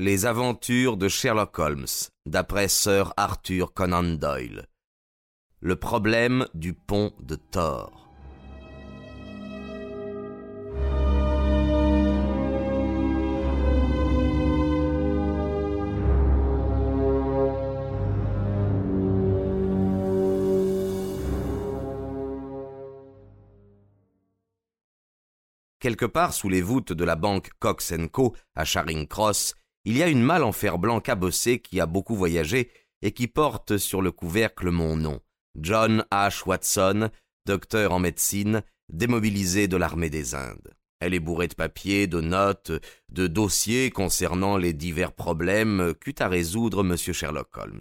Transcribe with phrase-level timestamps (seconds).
[0.00, 1.84] Les aventures de Sherlock Holmes,
[2.24, 4.66] d'après Sir Arthur Conan Doyle.
[5.58, 8.08] Le problème du pont de Thor.
[25.80, 28.36] Quelque part sous les voûtes de la banque Cox Co.
[28.54, 29.54] à Charing Cross,
[29.88, 32.70] il y a une malle en fer blanc cabossée qui a beaucoup voyagé
[33.00, 35.22] et qui porte sur le couvercle mon nom.
[35.58, 36.46] John H.
[36.46, 37.08] Watson,
[37.46, 38.62] docteur en médecine,
[38.92, 40.74] démobilisé de l'armée des Indes.
[41.00, 42.70] Elle est bourrée de papiers, de notes,
[43.08, 46.94] de dossiers concernant les divers problèmes qu'eut à résoudre M.
[46.98, 47.80] Sherlock Holmes.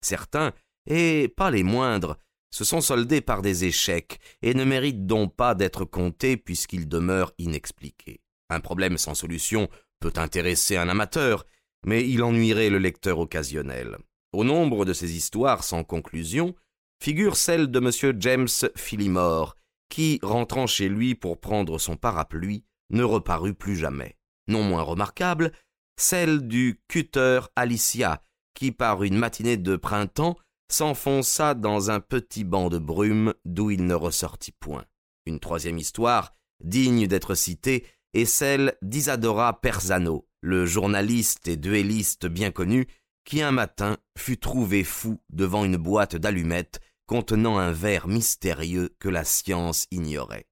[0.00, 0.52] Certains,
[0.86, 2.18] et pas les moindres,
[2.52, 7.34] se sont soldés par des échecs et ne méritent donc pas d'être comptés puisqu'ils demeurent
[7.36, 8.20] inexpliqués.
[8.48, 9.68] Un problème sans solution
[10.00, 11.46] peut intéresser un amateur,
[11.86, 13.98] mais il ennuierait le lecteur occasionnel.
[14.32, 16.54] Au nombre de ces histoires sans conclusion
[17.02, 18.20] figure celle de M.
[18.20, 19.56] James Phillimore,
[19.88, 24.16] qui, rentrant chez lui pour prendre son parapluie, ne reparut plus jamais.
[24.48, 25.52] Non moins remarquable,
[25.96, 28.22] celle du cutter Alicia,
[28.54, 30.36] qui, par une matinée de printemps,
[30.70, 34.84] s'enfonça dans un petit banc de brume d'où il ne ressortit point.
[35.26, 37.86] Une troisième histoire, digne d'être citée,
[38.18, 42.86] est celle d'Isadora Perzano, le journaliste et duelliste bien connu,
[43.24, 49.08] qui un matin fut trouvé fou devant une boîte d'allumettes contenant un verre mystérieux que
[49.08, 50.46] la science ignorait.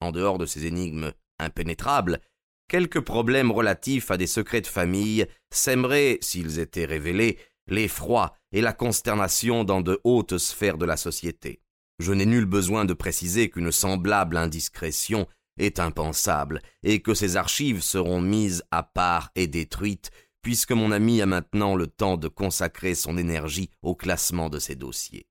[0.00, 2.20] En dehors de ces énigmes impénétrables,
[2.68, 8.72] quelques problèmes relatifs à des secrets de famille sèmeraient, s'ils étaient révélés, l'effroi et la
[8.72, 11.62] consternation dans de hautes sphères de la société.
[11.98, 15.26] Je n'ai nul besoin de préciser qu'une semblable indiscrétion
[15.58, 20.10] est impensable, et que ces archives seront mises à part et détruites,
[20.42, 24.76] puisque mon ami a maintenant le temps de consacrer son énergie au classement de ses
[24.76, 25.26] dossiers.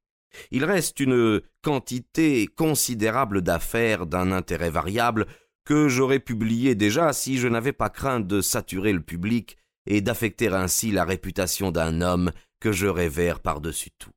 [0.52, 5.26] Il reste une quantité considérable d'affaires d'un intérêt variable
[5.65, 10.48] que j'aurais publié déjà si je n'avais pas craint de saturer le public et d'affecter
[10.48, 14.11] ainsi la réputation d'un homme que je révère par-dessus tout.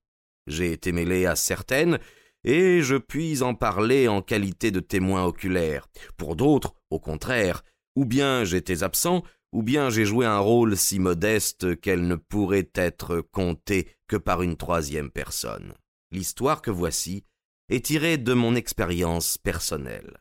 [0.47, 1.98] J'ai été mêlé à certaines,
[2.45, 5.89] et je puis en parler en qualité de témoin oculaire.
[6.17, 7.62] Pour d'autres, au contraire,
[7.97, 12.71] ou bien j'étais absent, ou bien j'ai joué un rôle si modeste qu'elle ne pourrait
[12.75, 15.75] être contée que par une troisième personne.
[16.12, 17.25] L'histoire que voici
[17.69, 20.19] est tirée de mon expérience personnelle.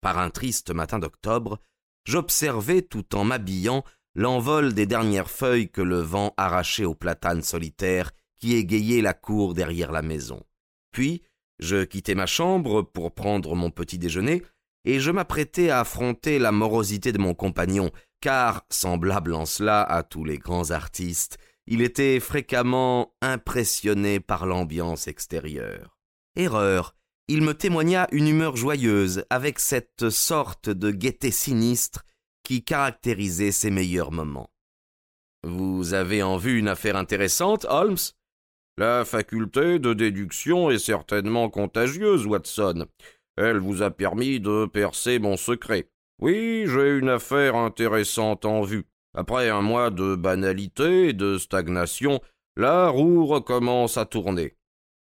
[0.00, 1.58] Par un triste matin d'octobre,
[2.04, 3.84] j'observais tout en m'habillant
[4.14, 9.54] l'envol des dernières feuilles que le vent arrachait aux platanes solitaires qui égayaient la cour
[9.54, 10.42] derrière la maison.
[10.90, 11.22] Puis,
[11.62, 14.42] je quittai ma chambre pour prendre mon petit déjeuner,
[14.84, 17.90] et je m'apprêtais à affronter la morosité de mon compagnon,
[18.20, 25.06] car, semblable en cela à tous les grands artistes, il était fréquemment impressionné par l'ambiance
[25.06, 25.96] extérieure.
[26.36, 26.94] Erreur.
[27.28, 32.04] Il me témoigna une humeur joyeuse, avec cette sorte de gaieté sinistre
[32.42, 34.50] qui caractérisait ses meilleurs moments.
[35.44, 37.96] Vous avez en vue une affaire intéressante, Holmes?
[38.82, 42.86] La faculté de déduction est certainement contagieuse, Watson.
[43.36, 45.88] Elle vous a permis de percer mon secret.
[46.20, 48.88] Oui, j'ai une affaire intéressante en vue.
[49.14, 52.20] Après un mois de banalité et de stagnation,
[52.56, 54.56] la roue recommence à tourner.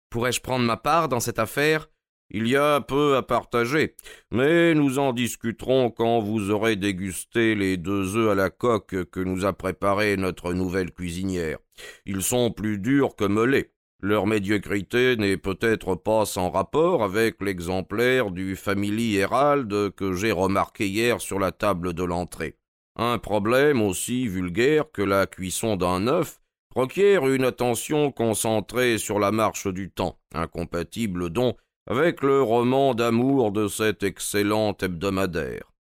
[0.09, 1.89] Pourrais-je prendre ma part dans cette affaire?
[2.29, 3.95] Il y a peu à partager,
[4.31, 9.19] mais nous en discuterons quand vous aurez dégusté les deux œufs à la coque que
[9.19, 11.57] nous a préparés notre nouvelle cuisinière.
[12.05, 13.71] Ils sont plus durs que melés.
[14.01, 20.87] Leur médiocrité n'est peut-être pas sans rapport avec l'exemplaire du Family Herald que j'ai remarqué
[20.87, 22.55] hier sur la table de l'entrée.
[22.95, 26.39] Un problème aussi vulgaire que la cuisson d'un œuf
[26.75, 31.55] requiert une attention concentrée sur la marche du temps, incompatible dont
[31.89, 35.73] avec le roman d'amour de cet excellent hebdomadaire.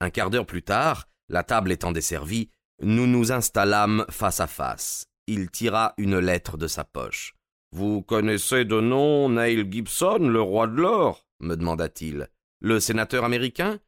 [0.00, 2.48] Un quart d'heure plus tard, la table étant desservie,
[2.80, 5.06] nous nous installâmes face à face.
[5.26, 7.34] Il tira une lettre de sa poche.
[7.70, 11.26] Vous connaissez de nom Neil Gibson, le roi de l'or?
[11.40, 12.28] me demanda-t-il.
[12.60, 13.78] Le sénateur américain?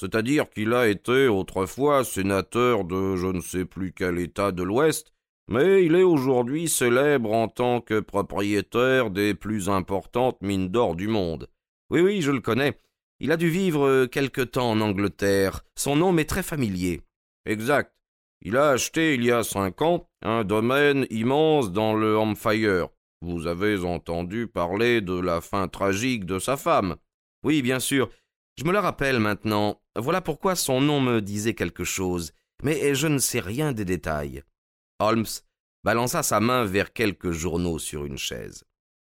[0.00, 5.11] C'est-à-dire qu'il a été autrefois sénateur de je ne sais plus quel État de l'Ouest,
[5.48, 11.08] mais il est aujourd'hui célèbre en tant que propriétaire des plus importantes mines d'or du
[11.08, 11.48] monde.
[11.90, 12.78] Oui, oui, je le connais.
[13.20, 15.62] Il a dû vivre quelque temps en Angleterre.
[15.76, 17.02] Son nom m'est très familier.
[17.46, 17.92] Exact.
[18.40, 22.88] Il a acheté il y a cinq ans un domaine immense dans le Hampshire.
[23.20, 26.96] Vous avez entendu parler de la fin tragique de sa femme.
[27.44, 28.10] Oui, bien sûr.
[28.58, 29.80] Je me le rappelle maintenant.
[29.96, 34.42] Voilà pourquoi son nom me disait quelque chose mais je ne sais rien des détails.
[35.02, 35.26] Holmes
[35.84, 38.64] balança sa main vers quelques journaux sur une chaise.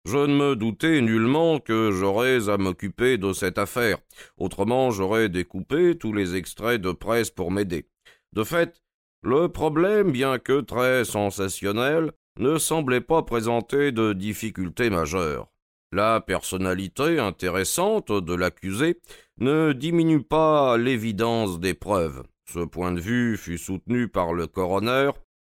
[0.04, 3.98] Je ne me doutais nullement que j'aurais à m'occuper de cette affaire.
[4.36, 7.88] Autrement, j'aurais découpé tous les extraits de presse pour m'aider.
[8.32, 8.82] De fait,
[9.22, 15.48] le problème, bien que très sensationnel, ne semblait pas présenter de difficultés majeures.
[15.92, 19.00] La personnalité intéressante de l'accusé
[19.38, 22.22] ne diminue pas l'évidence des preuves.
[22.48, 25.10] Ce point de vue fut soutenu par le coroner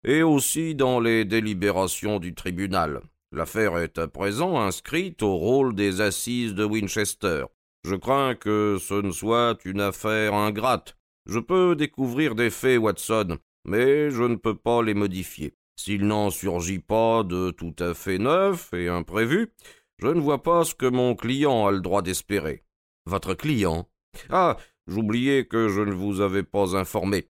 [0.05, 3.01] et aussi dans les délibérations du tribunal.
[3.33, 7.45] L'affaire est à présent inscrite au rôle des assises de Winchester.
[7.85, 10.97] Je crains que ce ne soit une affaire ingrate.
[11.27, 15.55] Je peux découvrir des faits, Watson, mais je ne peux pas les modifier.
[15.77, 19.53] S'il n'en surgit pas de tout à fait neuf et imprévu,
[19.99, 22.65] je ne vois pas ce que mon client a le droit d'espérer.
[23.07, 23.89] Votre client?
[24.29, 24.57] Ah,
[24.87, 27.29] j'oubliais que je ne vous avais pas informé.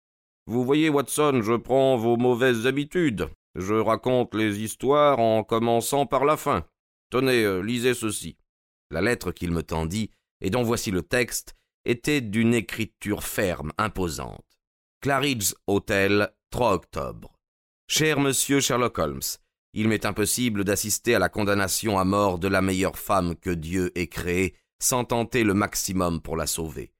[0.47, 3.27] Vous voyez, Watson, je prends vos mauvaises habitudes.
[3.55, 6.65] Je raconte les histoires en commençant par la fin.
[7.09, 8.37] Tenez, euh, lisez ceci.
[8.89, 10.09] La lettre qu'il me tendit,
[10.39, 11.53] et dont voici le texte,
[11.83, 14.45] était d'une écriture ferme, imposante.
[15.01, 17.37] Claridge Hotel, 3 octobre.
[17.89, 19.21] Cher monsieur Sherlock Holmes,
[19.73, 23.91] il m'est impossible d'assister à la condamnation à mort de la meilleure femme que Dieu
[23.95, 26.93] ait créée sans tenter le maximum pour la sauver.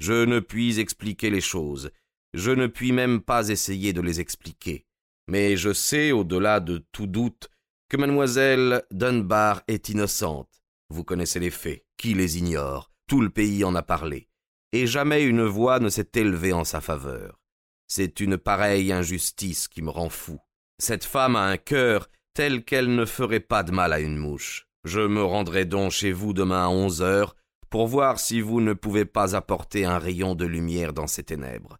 [0.00, 1.90] Je ne puis expliquer les choses,
[2.34, 4.84] je ne puis même pas essayer de les expliquer.
[5.28, 7.48] Mais je sais, au-delà de tout doute,
[7.88, 10.62] que mademoiselle Dunbar est innocente.
[10.90, 11.84] Vous connaissez les faits.
[11.96, 12.90] Qui les ignore?
[13.06, 14.28] Tout le pays en a parlé.
[14.72, 17.40] Et jamais une voix ne s'est élevée en sa faveur.
[17.86, 20.38] C'est une pareille injustice qui me rend fou.
[20.78, 24.66] Cette femme a un cœur tel qu'elle ne ferait pas de mal à une mouche.
[24.84, 27.36] Je me rendrai donc chez vous demain à onze heures
[27.70, 31.78] pour voir si vous ne pouvez pas apporter un rayon de lumière dans ces ténèbres.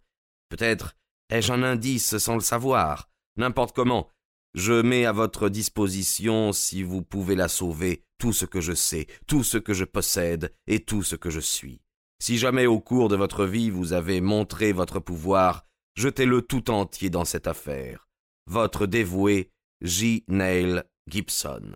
[0.48, 0.96] Peut-être
[1.30, 3.08] ai-je un indice sans le savoir.
[3.36, 4.08] N'importe comment,
[4.54, 9.08] je mets à votre disposition, si vous pouvez la sauver, tout ce que je sais,
[9.26, 11.80] tout ce que je possède et tout ce que je suis.
[12.20, 17.10] Si jamais au cours de votre vie vous avez montré votre pouvoir, jetez-le tout entier
[17.10, 18.08] dans cette affaire.
[18.46, 19.50] Votre dévoué
[19.80, 20.24] J.
[20.28, 21.74] Neil Gibson.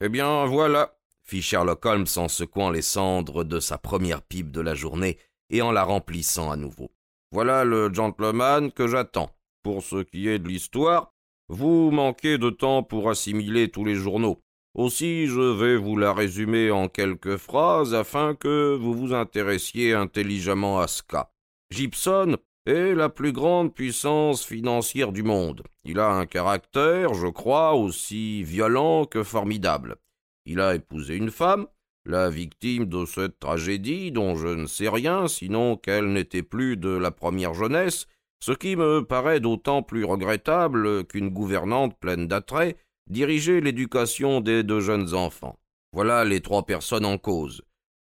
[0.00, 4.60] Eh bien, voilà, fit Sherlock Holmes en secouant les cendres de sa première pipe de
[4.60, 5.18] la journée
[5.50, 6.92] et en la remplissant à nouveau.
[7.30, 9.30] Voilà le gentleman que j'attends.
[9.62, 11.12] Pour ce qui est de l'histoire,
[11.48, 14.42] vous manquez de temps pour assimiler tous les journaux.
[14.74, 20.78] Aussi je vais vous la résumer en quelques phrases afin que vous vous intéressiez intelligemment
[20.78, 21.30] à ce cas.
[21.70, 22.36] Gibson
[22.66, 25.62] est la plus grande puissance financière du monde.
[25.84, 29.96] Il a un caractère, je crois, aussi violent que formidable.
[30.44, 31.66] Il a épousé une femme,
[32.08, 36.88] la victime de cette tragédie dont je ne sais rien, sinon qu'elle n'était plus de
[36.88, 38.06] la première jeunesse,
[38.40, 42.76] ce qui me paraît d'autant plus regrettable qu'une gouvernante pleine d'attrait
[43.10, 45.58] dirigeait l'éducation des deux jeunes enfants.
[45.92, 47.62] Voilà les trois personnes en cause.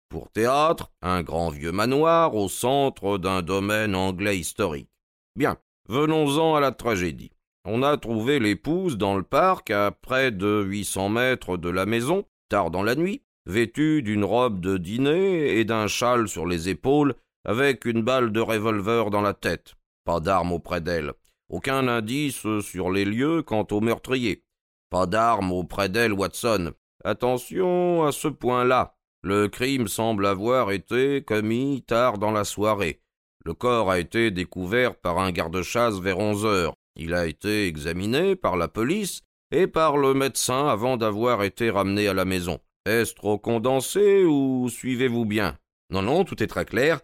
[0.09, 4.91] Pour théâtre, un grand vieux manoir au centre d'un domaine anglais historique.
[5.37, 5.57] Bien,
[5.89, 7.33] venons-en à la tragédie.
[7.65, 11.87] On a trouvé l'épouse dans le parc à près de huit cents mètres de la
[11.87, 16.69] maison, tard dans la nuit, vêtue d'une robe de dîner et d'un châle sur les
[16.69, 17.15] épaules,
[17.45, 19.75] avec une balle de revolver dans la tête.
[20.05, 21.13] Pas d'armes auprès d'elle.
[21.49, 24.45] Aucun indice sur les lieux quant au meurtrier.
[24.91, 26.73] Pas d'armes auprès d'elle, Watson.
[27.05, 28.97] Attention à ce point-là.
[29.23, 33.01] Le crime semble avoir été commis tard dans la soirée.
[33.45, 36.75] Le corps a été découvert par un garde-chasse vers onze heures.
[36.97, 39.23] Il a été examiné par la police
[39.53, 42.59] et par le médecin avant d'avoir été ramené à la maison.
[42.87, 45.59] Est-ce trop condensé ou suivez-vous bien?
[45.91, 47.01] Non, non, tout est très clair.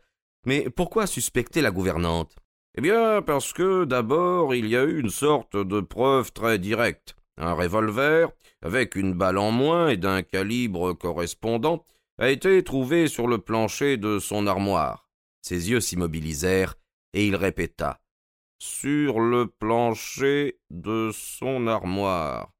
[0.47, 2.37] Mais pourquoi suspecter la gouvernante?
[2.79, 7.17] Eh bien, parce que d'abord il y a eu une sorte de preuve très directe.
[7.37, 8.29] Un revolver,
[8.63, 11.85] avec une balle en moins et d'un calibre correspondant,
[12.19, 15.09] a été trouvé sur le plancher de son armoire.
[15.41, 16.77] Ses yeux s'immobilisèrent,
[17.13, 18.01] et il répéta.
[18.61, 22.53] Sur le plancher de son armoire.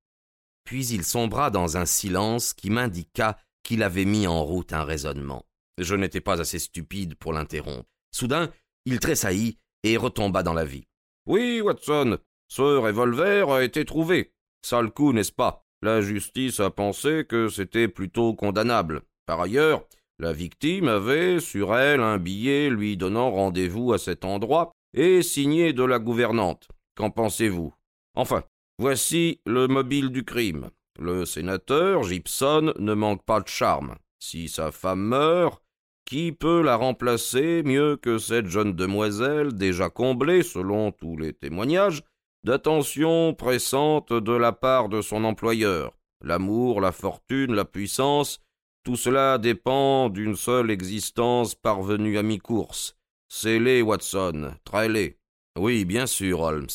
[0.73, 5.45] Puis il sombra dans un silence qui m'indiqua qu'il avait mis en route un raisonnement.
[5.77, 7.91] Je n'étais pas assez stupide pour l'interrompre.
[8.11, 8.51] Soudain,
[8.87, 10.87] il tressaillit et retomba dans la vie.
[11.27, 12.17] Oui, Watson,
[12.49, 14.33] ce revolver a été trouvé.
[14.63, 15.67] Sale coup, n'est-ce pas?
[15.83, 19.03] La justice a pensé que c'était plutôt condamnable.
[19.27, 19.85] Par ailleurs,
[20.19, 25.75] la victime avait sur elle un billet lui donnant rendez-vous à cet endroit et signé
[25.75, 26.69] de la gouvernante.
[26.97, 27.75] Qu'en pensez-vous?
[28.15, 28.43] Enfin,
[28.83, 30.71] Voici le mobile du crime.
[30.99, 33.95] Le sénateur Gibson ne manque pas de charme.
[34.19, 35.63] Si sa femme meurt,
[36.05, 42.03] Qui peut la remplacer mieux que cette jeune demoiselle déjà comblée, selon tous les témoignages,
[42.43, 45.97] d'attention pressante de la part de son employeur?
[46.21, 48.41] L'amour, la fortune, la puissance,
[48.83, 52.97] tout cela dépend d'une seule existence parvenue à mi-course.
[53.29, 55.21] Scellez, Watson, trailez.
[55.57, 56.67] Oui, bien sûr, Holmes.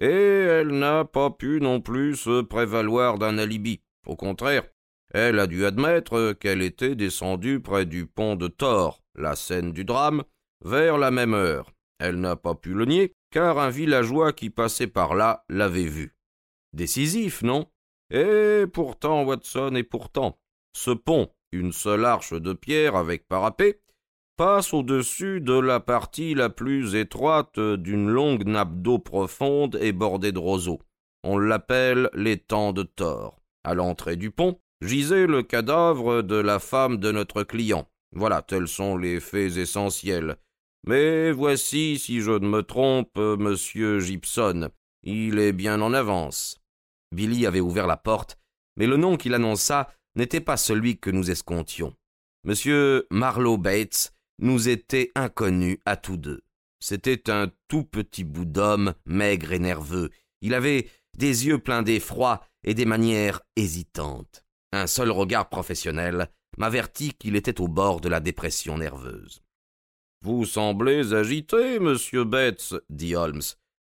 [0.00, 3.82] Et elle n'a pas pu non plus se prévaloir d'un alibi.
[4.06, 4.64] Au contraire,
[5.12, 9.84] elle a dû admettre qu'elle était descendue près du pont de Thor, la scène du
[9.84, 10.24] drame,
[10.64, 11.70] vers la même heure.
[12.00, 16.16] Elle n'a pas pu le nier, car un villageois qui passait par là l'avait vue.
[16.72, 17.66] Décisif, non?
[18.10, 20.38] Et pourtant, Watson, et pourtant,
[20.76, 23.80] ce pont, une seule arche de pierre avec parapet,
[24.36, 30.32] passe au-dessus de la partie la plus étroite d'une longue nappe d'eau profonde et bordée
[30.32, 30.80] de roseaux.
[31.22, 33.40] On l'appelle l'étang de Thor.
[33.64, 37.88] À l'entrée du pont, gisait le cadavre de la femme de notre client.
[38.12, 40.36] Voilà, tels sont les faits essentiels.
[40.86, 44.68] Mais voici, si je ne me trompe, monsieur Gibson.
[45.02, 46.60] Il est bien en avance.
[47.12, 48.38] Billy avait ouvert la porte,
[48.76, 51.94] mais le nom qu'il annonça n'était pas celui que nous escomptions.
[52.44, 56.42] Monsieur Marlowe Bates nous était inconnu à tous deux.
[56.80, 60.10] C'était un tout petit bout d'homme, maigre et nerveux.
[60.42, 64.44] Il avait des yeux pleins d'effroi et des manières hésitantes.
[64.72, 69.40] Un seul regard professionnel m'avertit qu'il était au bord de la dépression nerveuse.
[70.22, 73.42] Vous semblez agité, monsieur Bates, dit Holmes.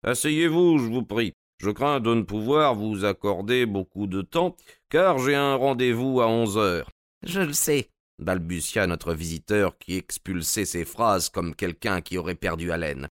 [0.04, 1.32] Asseyez-vous, je vous prie.
[1.58, 4.54] Je crains de ne pouvoir vous accorder beaucoup de temps,
[4.90, 6.90] car j'ai un rendez-vous à onze heures.
[7.24, 12.72] Je le sais, balbutia notre visiteur qui expulsait ses phrases comme quelqu'un qui aurait perdu
[12.72, 13.08] haleine.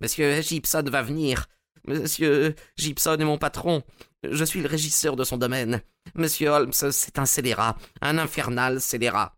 [0.00, 1.46] Monsieur Gibson va venir.
[1.86, 3.82] Monsieur Gibson est mon patron.
[4.22, 5.82] Je suis le régisseur de son domaine.
[6.14, 9.36] Monsieur Holmes, c'est un scélérat, un infernal scélérat.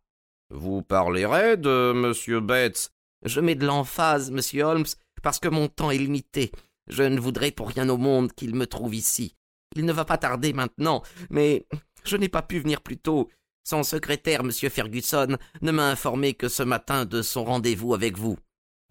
[0.50, 2.90] Vous parlerez de monsieur Bates.
[3.24, 4.86] Je mets de l'emphase, monsieur Holmes,
[5.22, 6.52] parce que mon temps est limité.
[6.88, 9.34] Je ne voudrais pour rien au monde qu'il me trouve ici.
[9.74, 11.66] Il ne va pas tarder maintenant, mais
[12.04, 13.28] je n'ai pas pu venir plus tôt.
[13.68, 14.52] Son secrétaire, M.
[14.52, 18.38] Ferguson, ne m'a informé que ce matin de son rendez-vous avec vous.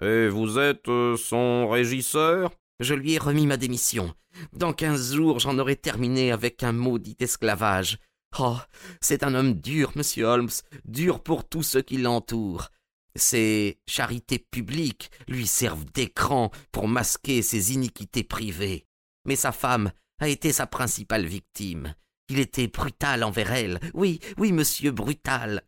[0.01, 2.51] Et vous êtes euh, son régisseur?
[2.81, 4.13] Je lui ai remis ma démission.
[4.51, 7.99] Dans quinze jours, j'en aurai terminé avec un maudit esclavage.
[8.37, 8.57] Oh,
[8.99, 10.49] c'est un homme dur, monsieur Holmes,
[10.83, 12.67] dur pour tous ceux qui l'entourent.
[13.15, 18.87] Ses charités publiques lui servent d'écran pour masquer ses iniquités privées.
[19.23, 21.95] Mais sa femme a été sa principale victime.
[22.29, 23.79] Il était brutal envers elle.
[23.93, 25.63] Oui, oui, monsieur, brutal.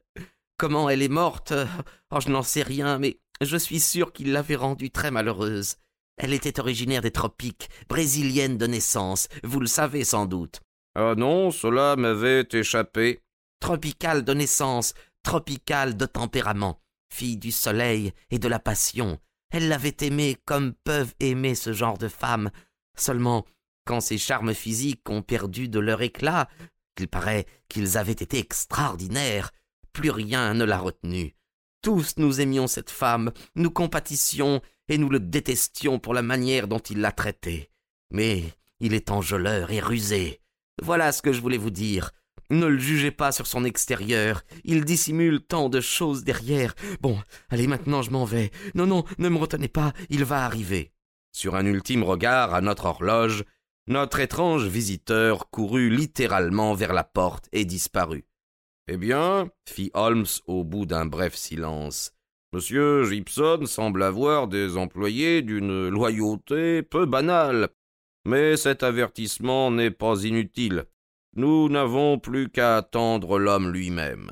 [0.57, 1.53] Comment elle est morte?
[2.09, 5.75] Oh, je n'en sais rien, mais je suis sûr qu'il l'avait rendue très malheureuse.
[6.17, 10.61] Elle était originaire des tropiques, brésilienne de naissance, vous le savez sans doute.
[10.95, 13.21] Ah non, cela m'avait échappé.
[13.59, 16.81] Tropicale de naissance, tropicale de tempérament,
[17.13, 19.19] fille du soleil et de la passion.
[19.51, 22.49] Elle l'avait aimé comme peuvent aimer ce genre de femmes.
[22.97, 23.45] Seulement,
[23.88, 26.50] quand ses charmes physiques ont perdu de leur éclat,
[27.00, 29.51] il paraît qu'ils avaient été extraordinaires,
[29.94, 31.36] plus rien ne l'a retenue.
[31.82, 36.79] Tous nous aimions cette femme, nous compatissions et nous le détestions pour la manière dont
[36.79, 37.72] il la traitait.
[38.12, 38.44] Mais
[38.79, 40.41] il est enjôleur et rusé.
[40.82, 42.12] Voilà ce que je voulais vous dire.
[42.50, 44.44] Ne le jugez pas sur son extérieur.
[44.63, 46.75] Il dissimule tant de choses derrière.
[47.01, 47.17] Bon,
[47.50, 48.51] allez, maintenant je m'en vais.
[48.75, 50.91] Non, non, ne me retenez pas, il va arriver.
[51.32, 53.44] Sur un ultime regard à notre horloge,
[53.88, 58.25] notre étrange visiteur courut littéralement vers la porte et disparut.
[58.88, 62.17] Eh bien, fit Holmes au bout d'un bref silence,
[62.53, 67.67] Monsieur Gibson semble avoir des employés d'une loyauté peu banale.
[68.25, 70.86] Mais cet avertissement n'est pas inutile.
[71.36, 74.32] Nous n'avons plus qu'à attendre l'homme lui-même.